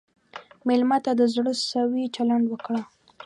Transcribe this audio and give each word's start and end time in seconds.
مېلمه 0.67 0.97
ته 1.05 1.11
د 1.19 1.21
زړه 1.33 1.51
سوي 1.71 2.03
چلند 2.15 2.45
وکړه. 2.49 2.81